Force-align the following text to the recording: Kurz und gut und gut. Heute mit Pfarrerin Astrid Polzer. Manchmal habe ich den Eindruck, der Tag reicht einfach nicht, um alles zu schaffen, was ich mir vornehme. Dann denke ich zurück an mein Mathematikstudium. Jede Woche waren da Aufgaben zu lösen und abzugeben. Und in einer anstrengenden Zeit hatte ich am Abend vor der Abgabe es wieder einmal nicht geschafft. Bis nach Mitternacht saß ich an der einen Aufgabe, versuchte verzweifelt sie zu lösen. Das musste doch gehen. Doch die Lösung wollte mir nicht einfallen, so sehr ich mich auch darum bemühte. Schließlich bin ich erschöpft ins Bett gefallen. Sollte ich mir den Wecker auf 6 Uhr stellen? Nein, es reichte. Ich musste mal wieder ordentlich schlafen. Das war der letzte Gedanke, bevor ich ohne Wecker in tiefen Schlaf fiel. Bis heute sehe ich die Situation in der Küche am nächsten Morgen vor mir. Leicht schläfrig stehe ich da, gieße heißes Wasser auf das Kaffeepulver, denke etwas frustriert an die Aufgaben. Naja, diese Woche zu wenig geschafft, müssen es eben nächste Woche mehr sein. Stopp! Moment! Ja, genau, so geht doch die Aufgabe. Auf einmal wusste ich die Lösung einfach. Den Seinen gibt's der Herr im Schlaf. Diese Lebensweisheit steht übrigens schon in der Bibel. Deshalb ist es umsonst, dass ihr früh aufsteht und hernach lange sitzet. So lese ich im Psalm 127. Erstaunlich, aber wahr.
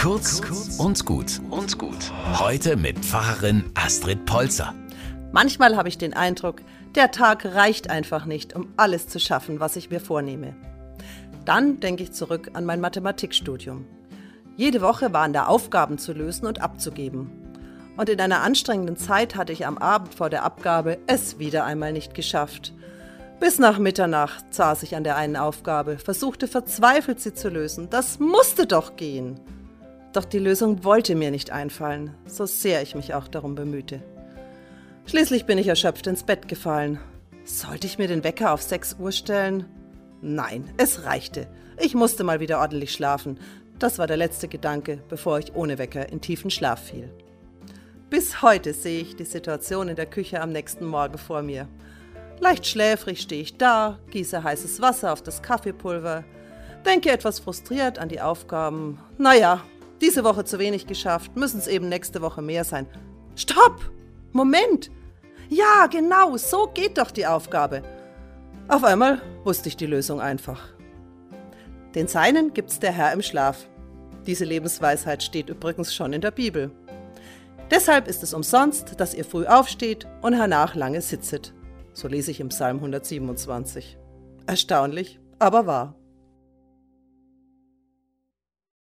Kurz 0.00 0.40
und 0.78 1.04
gut 1.04 1.42
und 1.50 1.76
gut. 1.78 2.10
Heute 2.38 2.78
mit 2.78 2.98
Pfarrerin 3.00 3.70
Astrid 3.74 4.24
Polzer. 4.24 4.74
Manchmal 5.30 5.76
habe 5.76 5.90
ich 5.90 5.98
den 5.98 6.14
Eindruck, 6.14 6.62
der 6.94 7.10
Tag 7.10 7.44
reicht 7.44 7.90
einfach 7.90 8.24
nicht, 8.24 8.56
um 8.56 8.72
alles 8.78 9.08
zu 9.08 9.20
schaffen, 9.20 9.60
was 9.60 9.76
ich 9.76 9.90
mir 9.90 10.00
vornehme. 10.00 10.56
Dann 11.44 11.80
denke 11.80 12.02
ich 12.02 12.12
zurück 12.12 12.52
an 12.54 12.64
mein 12.64 12.80
Mathematikstudium. 12.80 13.84
Jede 14.56 14.80
Woche 14.80 15.12
waren 15.12 15.34
da 15.34 15.44
Aufgaben 15.44 15.98
zu 15.98 16.14
lösen 16.14 16.46
und 16.46 16.62
abzugeben. 16.62 17.30
Und 17.98 18.08
in 18.08 18.22
einer 18.22 18.40
anstrengenden 18.40 18.96
Zeit 18.96 19.36
hatte 19.36 19.52
ich 19.52 19.66
am 19.66 19.76
Abend 19.76 20.14
vor 20.14 20.30
der 20.30 20.44
Abgabe 20.44 20.96
es 21.08 21.38
wieder 21.38 21.66
einmal 21.66 21.92
nicht 21.92 22.14
geschafft. 22.14 22.72
Bis 23.38 23.58
nach 23.58 23.78
Mitternacht 23.78 24.54
saß 24.54 24.82
ich 24.82 24.96
an 24.96 25.04
der 25.04 25.16
einen 25.16 25.36
Aufgabe, 25.36 25.98
versuchte 25.98 26.48
verzweifelt 26.48 27.20
sie 27.20 27.34
zu 27.34 27.50
lösen. 27.50 27.90
Das 27.90 28.18
musste 28.18 28.66
doch 28.66 28.96
gehen. 28.96 29.38
Doch 30.12 30.24
die 30.24 30.38
Lösung 30.38 30.82
wollte 30.82 31.14
mir 31.14 31.30
nicht 31.30 31.50
einfallen, 31.50 32.14
so 32.26 32.46
sehr 32.46 32.82
ich 32.82 32.94
mich 32.94 33.14
auch 33.14 33.28
darum 33.28 33.54
bemühte. 33.54 34.02
Schließlich 35.06 35.46
bin 35.46 35.58
ich 35.58 35.68
erschöpft 35.68 36.06
ins 36.06 36.24
Bett 36.24 36.48
gefallen. 36.48 36.98
Sollte 37.44 37.86
ich 37.86 37.98
mir 37.98 38.08
den 38.08 38.24
Wecker 38.24 38.52
auf 38.52 38.62
6 38.62 38.96
Uhr 38.98 39.12
stellen? 39.12 39.66
Nein, 40.20 40.68
es 40.76 41.04
reichte. 41.04 41.46
Ich 41.78 41.94
musste 41.94 42.24
mal 42.24 42.40
wieder 42.40 42.60
ordentlich 42.60 42.92
schlafen. 42.92 43.38
Das 43.78 43.98
war 43.98 44.06
der 44.06 44.16
letzte 44.16 44.48
Gedanke, 44.48 45.02
bevor 45.08 45.38
ich 45.38 45.54
ohne 45.54 45.78
Wecker 45.78 46.10
in 46.10 46.20
tiefen 46.20 46.50
Schlaf 46.50 46.88
fiel. 46.88 47.10
Bis 48.10 48.42
heute 48.42 48.74
sehe 48.74 49.00
ich 49.00 49.16
die 49.16 49.24
Situation 49.24 49.88
in 49.88 49.96
der 49.96 50.06
Küche 50.06 50.40
am 50.42 50.50
nächsten 50.50 50.84
Morgen 50.84 51.16
vor 51.16 51.42
mir. 51.42 51.68
Leicht 52.40 52.66
schläfrig 52.66 53.20
stehe 53.20 53.42
ich 53.42 53.56
da, 53.56 53.98
gieße 54.10 54.42
heißes 54.42 54.80
Wasser 54.80 55.12
auf 55.12 55.22
das 55.22 55.42
Kaffeepulver, 55.42 56.24
denke 56.84 57.10
etwas 57.10 57.38
frustriert 57.38 57.98
an 57.98 58.08
die 58.08 58.20
Aufgaben. 58.20 58.98
Naja, 59.16 59.62
diese 60.00 60.24
Woche 60.24 60.44
zu 60.44 60.58
wenig 60.58 60.86
geschafft, 60.86 61.36
müssen 61.36 61.58
es 61.58 61.66
eben 61.66 61.88
nächste 61.88 62.22
Woche 62.22 62.42
mehr 62.42 62.64
sein. 62.64 62.86
Stopp! 63.36 63.90
Moment! 64.32 64.90
Ja, 65.48 65.86
genau, 65.88 66.36
so 66.36 66.68
geht 66.72 66.98
doch 66.98 67.10
die 67.10 67.26
Aufgabe. 67.26 67.82
Auf 68.68 68.84
einmal 68.84 69.20
wusste 69.44 69.68
ich 69.68 69.76
die 69.76 69.86
Lösung 69.86 70.20
einfach. 70.20 70.60
Den 71.94 72.06
Seinen 72.06 72.54
gibt's 72.54 72.78
der 72.78 72.92
Herr 72.92 73.12
im 73.12 73.20
Schlaf. 73.20 73.68
Diese 74.26 74.44
Lebensweisheit 74.44 75.22
steht 75.22 75.48
übrigens 75.48 75.92
schon 75.92 76.12
in 76.12 76.20
der 76.20 76.30
Bibel. 76.30 76.70
Deshalb 77.70 78.06
ist 78.06 78.22
es 78.22 78.34
umsonst, 78.34 79.00
dass 79.00 79.14
ihr 79.14 79.24
früh 79.24 79.46
aufsteht 79.46 80.06
und 80.22 80.34
hernach 80.34 80.74
lange 80.74 81.00
sitzet. 81.00 81.52
So 81.92 82.06
lese 82.06 82.30
ich 82.30 82.40
im 82.40 82.50
Psalm 82.50 82.76
127. 82.76 83.98
Erstaunlich, 84.46 85.18
aber 85.38 85.66
wahr. 85.66 85.99